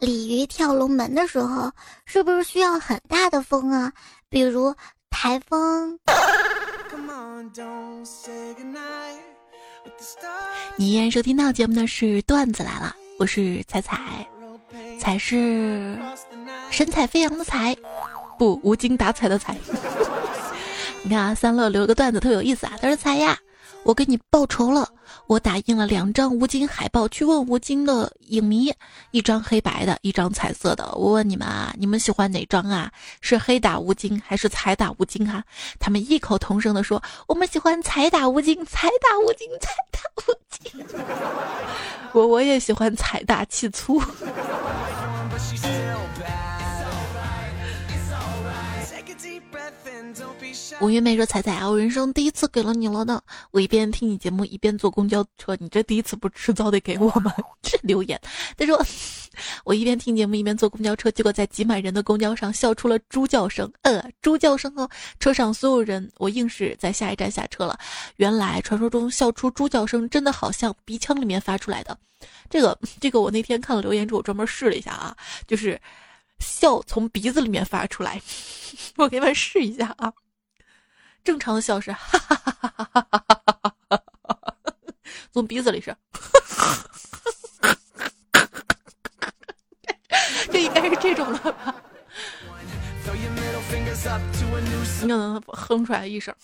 [0.00, 1.70] 鲤鱼跳龙门的时候，
[2.06, 3.92] 是不是需要很大的风啊？
[4.28, 4.74] 比如
[5.10, 5.98] 台风。
[10.76, 14.26] 你依然收听到节目的是段子来了，我是彩彩，
[14.98, 15.96] 才是
[16.70, 17.76] 神采飞扬的彩，
[18.38, 19.56] 不无精打采的彩。
[21.02, 23.38] 你看啊，三乐留个段子特有意思啊，他说彩呀。
[23.84, 24.88] 我给你报仇了！
[25.26, 28.72] 我打印了两张吴京海报，去问吴京的影迷，
[29.10, 30.88] 一张黑白的，一张彩色的。
[30.94, 32.90] 我问你们啊，你们喜欢哪张啊？
[33.20, 35.42] 是黑打吴京还是彩打吴京啊？
[35.80, 40.86] 他们异口同声的说：“我们喜欢彩打吴京，彩打吴京，彩打吴京。”
[42.12, 44.00] 我我也喜欢财大气粗。
[50.80, 53.20] 五月妹说：“彩彩啊，我人生第一次给了你了呢。
[53.50, 55.56] 我一边听你节目，一边坐公交车。
[55.60, 57.32] 你这第一次不迟早得给我吗？
[57.62, 58.20] 这留言。
[58.56, 58.84] 他说，
[59.64, 63.70] 我一边听节目一边坐公交车，结果在挤满人的公交上笑出了猪叫声。
[63.82, 64.88] 呃，猪叫声哦，
[65.20, 67.78] 车上所有人，我硬是在下一站下车了。
[68.16, 71.96] 原来传说中笑出猪叫声真的好像鼻腔里面发出来的。
[72.50, 75.80] 这个这个，我那天看了留言之后，我专门试了一下啊，就是
[76.40, 78.20] 笑从鼻子里面发出来。
[78.96, 80.12] 我给你们试一下啊。”
[81.24, 83.16] 正常的笑是哈哈哈哈哈哈哈
[83.88, 84.54] 哈哈，
[85.32, 85.94] 从鼻子里是，
[90.50, 91.74] 这应该是这种了吧？
[95.02, 96.34] 你可能哼出来一声。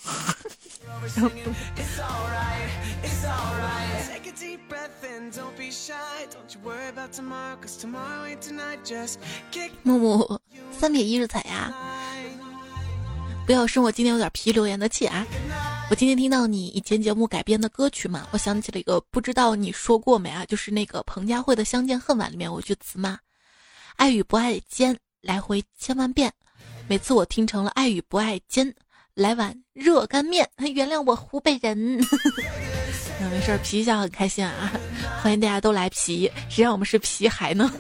[9.83, 10.41] 木木，
[10.73, 11.73] 三撇一是彩呀。
[13.49, 15.27] 不要生我今天有点皮留言的气啊！
[15.89, 20.45] 我今天听到你以前节目改编的歌曲嘛，我想起了一个，不知道你说过没啊？
[20.45, 23.19] 就是那个彭佳慧的《相见恨晚》里面有句词嘛
[23.97, 26.31] ，“爱与不爱间来回千万遍”，
[26.89, 28.71] 每次我听成了“爱与不爱间
[29.15, 31.99] 来碗热干面”，原谅我湖北人。
[33.19, 34.71] 那没事，皮一下很开心啊！
[35.23, 37.73] 欢迎大家都来皮，谁让我们是皮孩呢？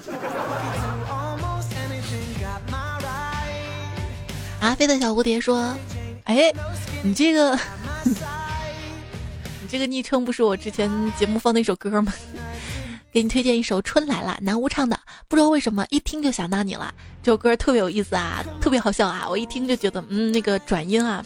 [4.60, 5.74] 阿飞的小蝴蝶说
[6.24, 6.52] ：“哎，
[7.02, 7.58] 你这个，
[9.62, 12.12] 你这个昵称不是我之前节目放的一首歌吗？
[13.10, 14.98] 给你推荐一首《春来了》，南无唱的。
[15.28, 16.92] 不知道为什么一听就想到你了。
[17.22, 19.26] 这首歌特别有意思啊，特别好笑啊！
[19.28, 21.24] 我一听就觉得，嗯，那个转音啊。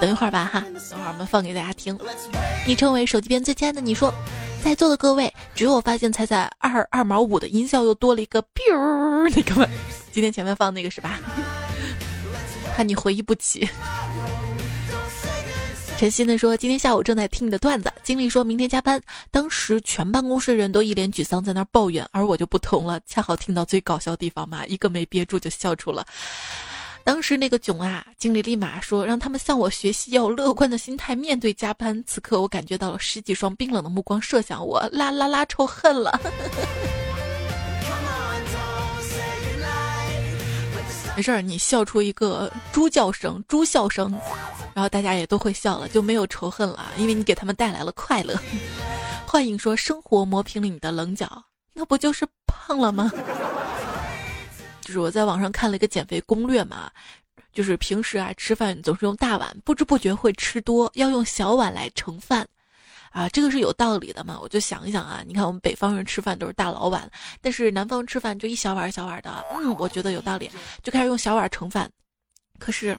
[0.00, 1.96] 等一会儿吧，哈，等会儿我们放给大家听。
[2.66, 4.12] 昵称为手机边最亲爱的你说，
[4.64, 9.68] 在座的各位，只有我发现彩彩二二毛五的音效又多了一个 biu 那个，
[10.12, 11.20] 今天前面放那个是吧？”
[12.74, 13.68] 怕你回忆不起。
[15.98, 26.04] 陈鑫的说：“今天下午正在听你的段子，经理说明天加班，当时全办公室的人都一脸沮丧在那抱怨，而我就不同了，恰好听到最搞笑的地方嘛，一个没憋住就笑出了。
[27.04, 32.02] 当时那个囧啊，经理立马说让他们向我学习，要乐观的心态面对加班。
[32.04, 36.20] 此刻我感觉到了十几双冰冷的目光射向我，啦啦啦，仇恨了。”
[41.14, 44.10] 没事儿，你笑出一个猪叫声、猪笑声，
[44.74, 48.34] 然后大家也都会笑了，就没有仇恨了，因为你给他们带来了快乐。
[49.26, 51.44] 幻影说：“生活磨平了你的棱角，
[51.74, 53.10] 那不就是胖了吗？”
[54.80, 56.90] 就是我在网上看了一个减肥攻略嘛，
[57.52, 62.46] 就是平时啊吃饭总是用大碗，不知不觉会吃多，要用小碗来盛饭。
[63.12, 64.38] 啊，这个是有道理的嘛？
[64.40, 67.08] 我就想一想啊，你看我们北方人吃饭都是大老碗，
[67.40, 69.44] 但是南方吃饭就一小碗小碗的。
[69.54, 70.50] 嗯，我觉得有道理，
[70.82, 71.90] 就开始用小碗盛饭。
[72.58, 72.96] 可是，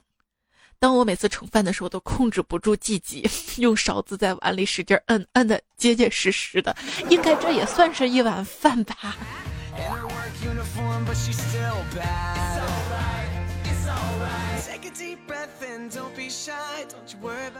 [0.78, 6.76] 当我每次盛饭的时候，都控制不住自己，用勺子在碗里使劲摁，摁的结结实实的。
[7.08, 9.16] 应该这也算是一碗饭吧。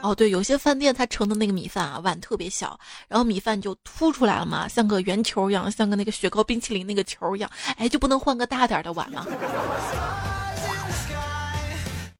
[0.01, 9.25] 哦，对，有些饭店它盛的那个米饭啊，碗特别小，然后米饭就凸出来了嘛，像个圆球一样，像个那个雪糕冰淇淋那个球一样，哎，就不能换个大点的碗吗？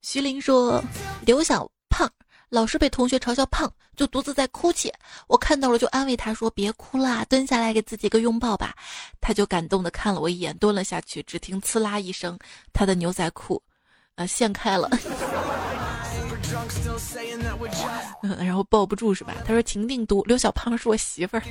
[0.01, 0.83] 徐林说
[1.25, 2.09] ：“刘小胖
[2.49, 4.91] 老是被同学嘲笑胖，就独自在哭泣。
[5.27, 8.73] 我看到了，就安慰他说：‘别哭啦，蹲下来给自己个拥抱吧。’
[9.19, 11.21] 他就感动的看了我一眼，蹲了下去。
[11.23, 12.37] 只听呲啦一声，
[12.71, 13.61] 他的牛仔裤，
[14.15, 14.89] 啊，线开了。
[18.39, 19.33] 然后抱不住是吧？
[19.45, 21.43] 他说：‘情定毒刘小胖是我媳妇儿，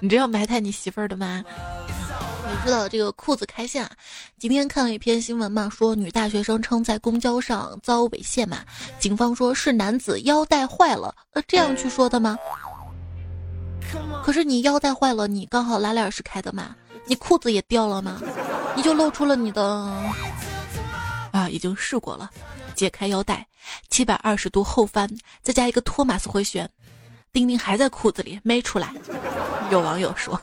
[0.00, 1.44] 你这样埋汰你媳妇儿的吗？’”
[2.50, 3.86] 你知道这个裤子开线，
[4.38, 8.60] 今天看了一篇新闻嘛，说女大学生称在公交上遭猥亵嘛，
[8.98, 12.38] 警方说是男子腰带坏了，呃，这样去说的吗？
[14.24, 16.74] 可是你腰带坏了，你刚好拉链是开的嘛，
[17.06, 18.20] 你裤子也掉了吗？
[18.74, 19.94] 你就露出了你的
[21.48, 22.30] 已经试过了，
[22.74, 23.46] 解开腰带，
[23.90, 25.08] 七百二十度后翻，
[25.42, 26.68] 再加一个托马斯回旋，
[27.32, 28.92] 丁丁还在裤子里没出来。
[29.70, 30.40] 有网友说。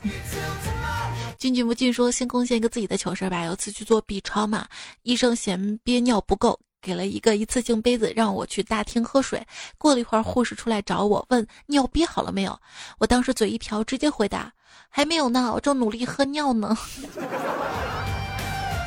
[1.38, 3.44] 君君不进说，先贡献一个自己的糗事吧。
[3.44, 4.66] 有次去做 B 超嘛，
[5.02, 9.46] 医生嫌憋尿不够，给了一个一次性杯子让我去大厅喝水。
[9.76, 12.58] 过了一会儿，护士出来找我，问尿憋好了没有。
[12.98, 14.50] 我当时嘴一瓢，直接回答
[14.88, 16.76] 还没有呢，我正努力喝尿呢。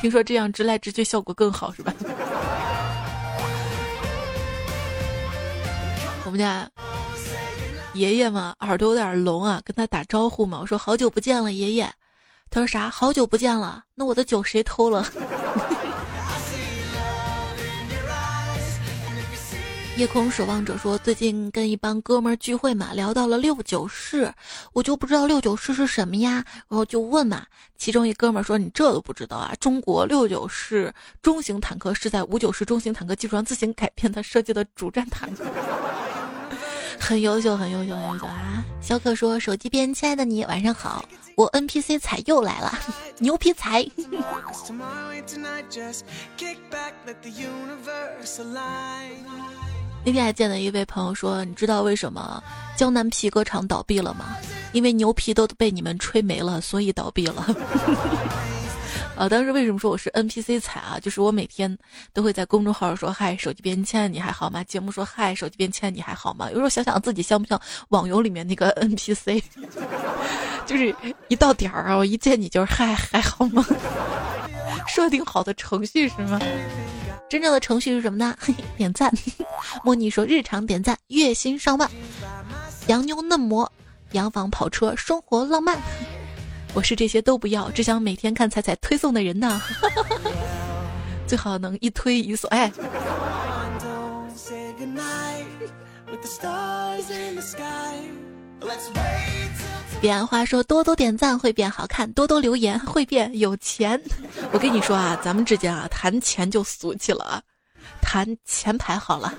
[0.01, 1.93] 听说这样直来直去效果更好是吧？
[6.25, 6.69] 我们家
[7.93, 11.91] 爷爷嘛，耳朵有点聋啊，跟他打招呼嘛，我说好久不见了，爷爷。
[12.51, 12.89] 他说啥？
[12.89, 15.05] 好久不见了，那我的酒谁偷了？
[19.99, 24.33] 夜空守望者说，最近跟一帮哥们儿聚会嘛，聊到了六九式，
[24.71, 27.45] 我就不知道六九式是什么呀，然后就问嘛，
[27.77, 29.53] 其中一哥们儿说，你这都不知道啊？
[29.59, 35.43] 中国六九式中型坦克是在五九式中型坦克基础上自行改变它设计的主战坦克。
[36.97, 38.63] 很优秀，很优秀，很优秀啊！
[38.81, 41.03] 小可说：“手机边，亲爱的你，晚上好。
[41.35, 42.71] 我 NPC 彩又来了，
[43.17, 43.85] 牛皮彩。
[50.05, 52.41] 那天还见了一位朋友说：“你知道为什么
[52.75, 54.35] 江南皮革厂倒闭了吗？
[54.71, 57.45] 因为牛皮都被你们吹没了，所以倒闭了。
[59.15, 60.97] ”啊，当时为什么说我是 NPC 彩啊？
[61.01, 61.77] 就是我每天
[62.13, 64.63] 都会在公众号说嗨，手机边签你还好吗？
[64.63, 66.49] 节目说嗨，手机边签你还好吗？
[66.51, 69.43] 有时候想想自己像不像网游里面那个 NPC，
[70.65, 70.95] 就是
[71.27, 73.65] 一到点儿啊，我一见你就是嗨，还好吗？
[74.87, 76.39] 设定好的程序是吗？
[77.29, 78.35] 真正的程序是什么呢？
[78.41, 79.13] 嘿嘿点赞。
[79.83, 81.89] 莫妮说日常点赞，月薪上万，
[82.87, 83.71] 洋妞嫩模，
[84.13, 85.77] 洋房跑车，生活浪漫。
[86.73, 89.61] 我是这些都不要，只想每天看彩彩推送的人呢，
[91.27, 92.49] 最好能一推一送。
[92.49, 92.71] 哎，
[100.01, 104.01] 彼岸花说多多点赞会变好看，多多留言会变有钱。
[104.53, 107.41] 我跟你说啊，咱们之间啊谈钱就俗气了啊，
[108.01, 109.33] 谈前排好了。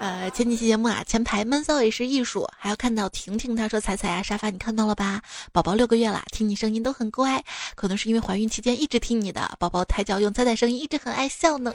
[0.00, 2.46] 呃，前几期节目啊，前排闷骚也是艺术。
[2.58, 5.22] 还要看到婷婷，她说：“彩彩啊，沙发你看到了吧？
[5.50, 7.42] 宝宝六个月了，听你声音都很乖，
[7.74, 9.56] 可能是因为怀孕期间一直听你的。
[9.58, 11.72] 宝宝胎教用彩彩声音，一直很爱笑呢。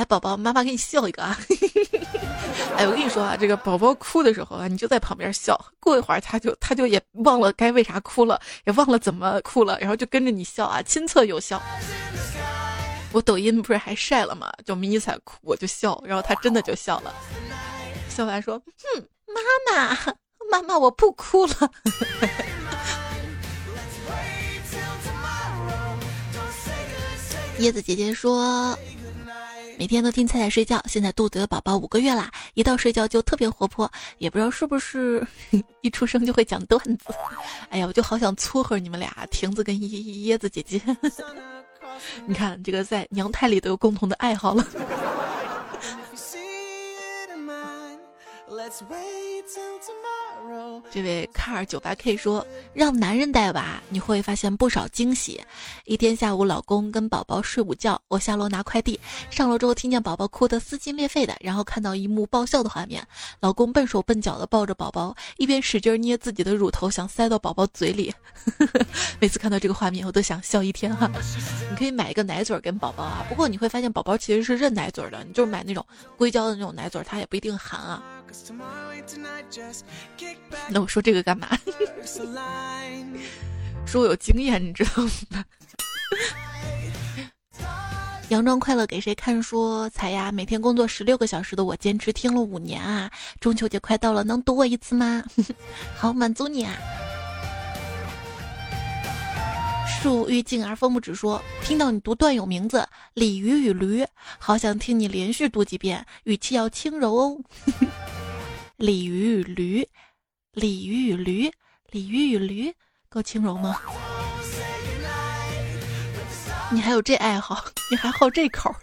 [0.00, 1.38] 来，宝宝，妈妈给你笑一个啊！
[2.78, 5.62] 哎，我跟你说啊，这个宝宝哭的时候啊，你就在旁边笑。
[5.78, 11.60] 过一会儿他就他就也忘了该为啥哭了，也忘了怎么哭了，然后就跟着你笑啊，亲测有效。”
[13.12, 14.50] 我抖音不是还晒了吗？
[14.64, 17.14] 就迷彩哭，我就笑，然后他真的就笑了。
[18.08, 18.56] 笑完说
[18.96, 19.38] ：“哼，妈
[19.70, 19.94] 妈，
[20.50, 21.52] 妈妈，我不哭了。
[27.58, 28.74] ”叶子姐姐说
[29.80, 35.26] ：“每天都听菜菜睡觉，现在肚子的宝宝五个月啦，一到睡觉就特别活泼，也不知道是不是
[35.80, 37.06] 一出生就会讲段子。
[37.70, 40.78] 哎呀，我就好想撮合你们俩，亭子跟椰椰子姐姐。”
[42.28, 44.62] 你看，这个在娘胎里都有共同的爱好了。
[50.92, 55.40] 这位卡尔九八 K 说：“让男人带娃，你会发现不少惊喜。
[55.84, 58.98] 一天下午，老公跟宝宝睡午觉，我下楼拿快递，
[59.30, 63.06] 上楼之后听见宝宝哭得撕心裂肺的，然后看到一幕爆笑的画面：
[63.38, 68.12] 老公笨手笨脚的抱着宝宝，一边使劲捏自己的乳头，想塞到宝宝嘴里。
[69.20, 71.08] 每次看到这个画面，我都想笑一天哈。
[71.70, 75.86] 你可以买一个奶嘴给宝宝啊，不过你会发现宝宝其实是认奶嘴的，你就是买那种
[76.16, 78.02] 硅胶的那种奶嘴，它也不一定含啊。”
[80.68, 81.48] 那我说这个干嘛？
[83.86, 85.44] 说我有经验，你知道吗？
[88.28, 89.42] 佯装快乐给谁看？
[89.42, 93.10] 说彩呀，每天工作十六个小时的我坚持听了五年啊！
[93.40, 95.24] 中秋节快到了，能读我一次吗？
[95.98, 96.72] 好，满足你啊！
[100.00, 104.06] 树欲静而风不止，说听到你读段友名字“鲤鱼与驴”，
[104.38, 107.36] 好想听你连续读几遍，语气要轻柔哦。
[108.80, 109.86] 鲤鱼与驴，
[110.54, 111.52] 鲤鱼与驴，
[111.90, 112.74] 鲤鱼与驴，
[113.10, 113.78] 够轻柔吗？
[116.72, 117.62] 你还有这爱好？
[117.90, 118.74] 你还好这口？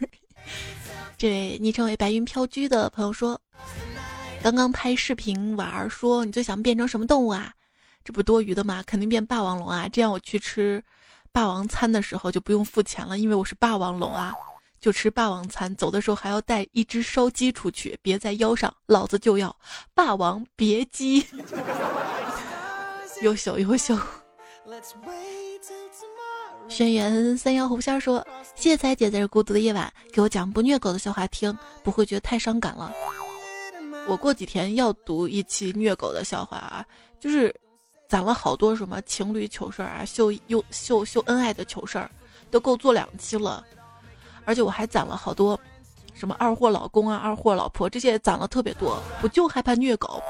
[1.18, 3.42] 这位昵称为“白云飘居”的朋友说
[4.44, 7.52] ：“刚刚拍视频玩，说你最想变成什么动物啊？
[8.04, 8.84] 这不多余的吗？
[8.86, 9.90] 肯定变霸王龙啊！
[9.90, 10.84] 这样我去吃
[11.32, 14.32] 霸王餐的时候就不用付钱了，因为我是霸王龙啊！
[14.80, 19.56] 就吃霸王餐，走的时候还要带一只烧鸡出去，别在腰上，老子就要
[19.94, 21.26] 霸王别姬！
[23.22, 23.98] 优秀，优秀。”
[26.70, 32.94] 轩辕三幺狐仙说：“谢谢彩姐在这孤独的夜晚给我讲不虐狗的笑话听，不会觉得太伤感了。
[34.06, 36.86] 我过几天要读一期虐狗的笑话啊，
[37.20, 37.54] 就是
[38.10, 42.12] 攒了好多什么情侣糗事儿啊，秀又秀秀恩爱的糗事儿，
[42.52, 43.66] 都够做两期了。
[44.48, 45.60] 而且我还攒了好多
[46.14, 48.98] 什么二货老公啊、二货老婆这些，攒了特别多。
[49.22, 50.24] 我就害怕虐狗。”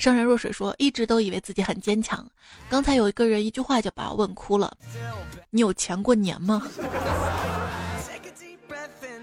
[0.00, 2.26] 潸然若水说：“一直都以为自己很坚强，
[2.70, 4.72] 刚才有一个人一句话就把我问哭了。
[5.50, 6.62] 你有钱过年吗？”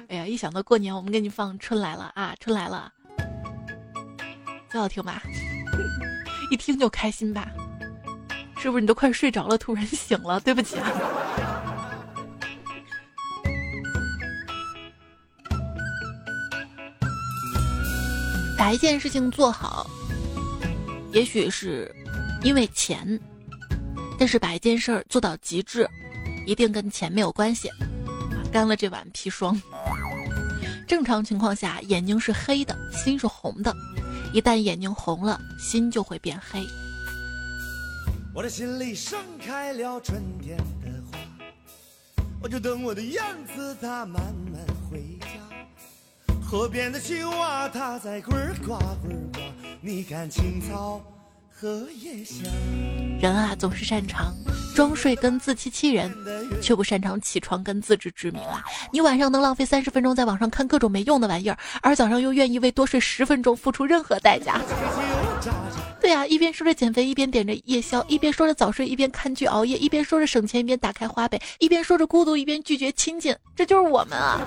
[0.09, 2.91] 哎呀，一想到过年，我们给你放《春来了》啊，《春来了》，
[4.69, 5.23] 最好听吧？
[6.51, 7.47] 一听就开心吧？
[8.57, 10.39] 是不是你都快睡着了，突然醒了？
[10.39, 11.62] 对不起啊。
[18.63, 19.85] 把一件事情做好。
[21.11, 21.93] 也许是
[22.43, 23.19] 因为钱，
[24.17, 25.85] 但是把一件事儿做到极致，
[26.45, 27.69] 一定跟钱没有关系。
[28.53, 29.61] 干了这碗砒霜。
[30.87, 33.75] 正常情况下，眼睛是黑的，心是红的。
[34.31, 36.65] 一旦眼睛红了，心就会变黑。
[38.33, 41.19] 我的心里盛开了春天的花，
[42.41, 43.21] 我就等我的燕
[43.53, 44.72] 子它慢慢。
[46.53, 48.29] 河边的青蛙它在呱
[48.63, 49.39] 呱呱呱。
[49.81, 51.01] 你看青草
[51.49, 52.43] 和叶香。
[53.19, 54.31] 人啊，总是擅长
[54.75, 56.15] 装睡跟自欺欺人，
[56.61, 58.63] 却不擅长起床跟自知之明啊！
[58.91, 64.61] 你晚上能浪费三十分钟在网上看各种没用的玩意儿，而早上又愿意为多睡十分钟付出任何代价。
[65.99, 73.35] 对啊，一边说着减肥，一边点着夜宵；一边说着早睡，一边看剧熬夜；一边说着省钱，一边打开花呗；一边说着孤独，一边拒绝亲近。
[73.55, 74.39] 这就是我们啊！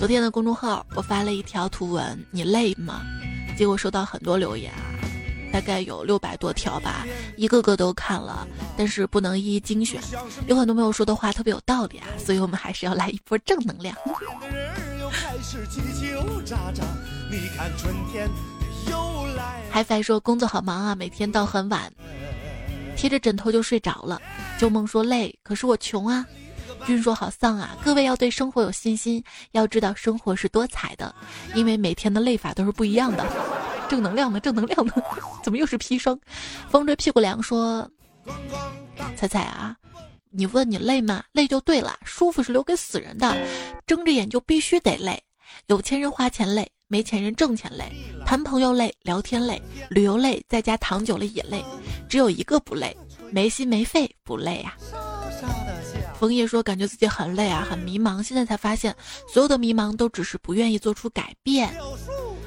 [0.00, 3.02] 昨天的公众号，我发了一条图文：“你累吗？”
[3.54, 4.96] 结果收到很多留言啊，
[5.52, 8.48] 大概有六百多条吧，一个个都看了，
[8.78, 10.00] 但是不能一一精选。
[10.46, 13.94] 有很多朋友说的话特别有道理啊，所以我们还是要来一波正能量。
[19.70, 21.92] 海飞说工作好忙啊，每天到很晚，
[22.96, 24.18] 贴着枕头就睡着了。
[24.58, 26.24] 旧梦说累，可是我穷啊。
[26.86, 27.76] 君说好丧啊！
[27.84, 29.22] 各位要对生活有信心，
[29.52, 31.14] 要知道生活是多彩的，
[31.54, 33.24] 因为每天的累法都是不一样的。
[33.88, 34.40] 正能量呢？
[34.40, 34.92] 正能量呢？
[35.42, 36.18] 怎么又是砒霜？
[36.68, 37.88] 风吹屁股凉说
[39.16, 39.76] ：“彩彩啊，
[40.30, 41.24] 你问你累吗？
[41.32, 43.36] 累就对了，舒服是留给死人的，
[43.86, 45.20] 睁着眼就必须得累。
[45.66, 47.92] 有钱人花钱累，没钱人挣钱累，
[48.24, 49.60] 谈朋友累，聊天累，
[49.90, 51.64] 旅游累，在家躺久了也累。
[52.08, 52.96] 只有一个不累，
[53.32, 54.76] 没心没肺不累啊。”
[56.20, 58.22] 枫叶说：“感觉自己很累啊，很迷茫。
[58.22, 58.94] 现在才发现，
[59.26, 61.74] 所有的迷茫都只是不愿意做出改变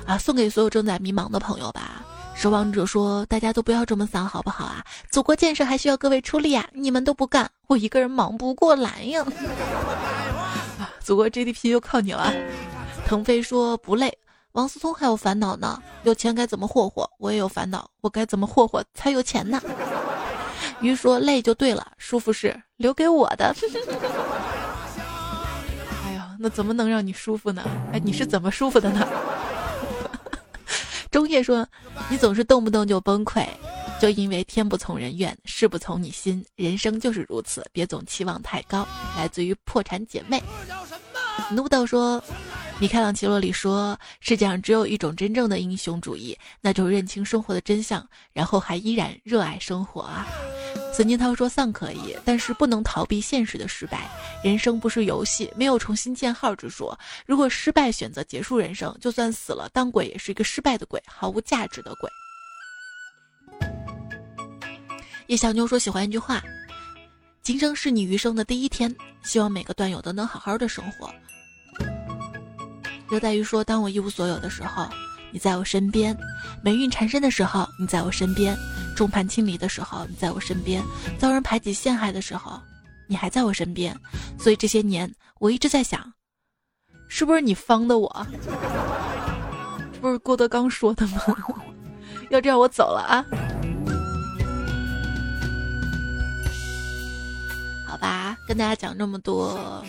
[0.06, 0.16] 啊！
[0.16, 2.06] 送给所有正在迷茫的朋友吧。”
[2.38, 4.86] 守望者说：“大家都不要这么丧，好不好啊？
[5.10, 6.70] 祖国建设还需要各位出力啊！
[6.72, 9.26] 你们都不干，我一个人忙不过来呀！
[10.78, 12.32] 啊， 祖国 GDP 就靠你了。”
[13.10, 14.16] 腾飞说：“不累。”
[14.54, 17.10] 王思聪还有烦恼呢，有钱该怎么霍霍？
[17.18, 19.60] 我也有烦恼，我该怎么霍霍才有钱呢？
[20.84, 23.56] 鱼说：“累就对了，舒服是留给我的。
[26.06, 27.64] ”哎呀，那怎么能让你舒服呢？
[27.94, 29.08] 哎，你是怎么舒服的呢？
[31.10, 31.66] 中叶说
[32.12, 33.48] ：“你总是动不动就崩溃，
[34.02, 40.44] 就因为天不从人愿，事不从你心，人生就是如此，别总期望太高。”来自于破产姐妹。
[41.50, 42.22] 努豆说
[42.78, 50.28] ：“米开朗基罗里说，世界上只有一种真正的英雄主义，那就是认清生活的真相，然后还依然热爱生活啊。”
[50.96, 54.08] 孙金涛说丧可以，但是不能逃避现实的失败。
[54.44, 56.98] 人生不是游戏，没有重新建号之说。
[57.26, 62.08] 如果失败选择结束人生，就算死了，当鬼也是一个失败的鬼，毫无价值的鬼。
[65.26, 66.44] 叶小妞说喜欢一句话：
[67.42, 71.12] 今生是你余生的第一天，希望每个段友都能好好的生活。
[73.10, 74.88] 热带鱼说：当我一无所有的时候。
[75.34, 76.16] 你在我身边，
[76.64, 78.56] 霉运缠身的时候，你在我身边；
[78.96, 80.84] 众叛亲离的时候，你在我身边；
[81.18, 82.62] 遭人排挤陷害的时候，
[83.08, 83.98] 你还在我身边。
[84.38, 86.14] 所以这些年，我一直在想，
[87.10, 88.28] 是不是你方的我？
[90.00, 91.24] 不是郭德纲说的吗？
[92.30, 93.26] 要这样，我走了啊！
[97.88, 99.84] 好吧，跟大家讲这么多。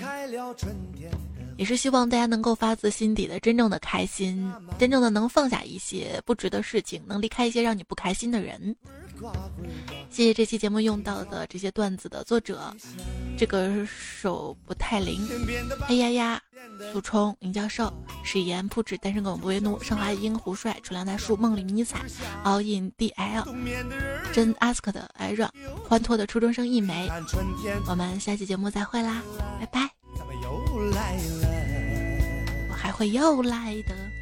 [1.57, 8.75] 也是希望大家能够发自心底的、真正的开心，真正的能放下一些不值的事情，能离开一些让你不开心的人。
[10.11, 12.75] 谢谢这期节目用到的这些段子的作者：
[13.39, 15.27] 这个手不太灵、
[15.89, 16.41] 哎呀呀、
[16.93, 17.93] 苏冲、林教授、
[18.25, 22.01] 史岩、铺纸、单身狗不为怒、上华英、胡帅、楚凉大叔、梦里迷彩、
[22.45, 23.45] all in dl、
[24.33, 25.49] 真 ask 的艾润、
[25.89, 27.09] 欢脱的初中生一枚。
[27.87, 29.23] 我们下期节目再会啦，
[29.61, 29.89] 拜拜。
[30.77, 31.44] 我还
[32.95, 34.14] 会又来的。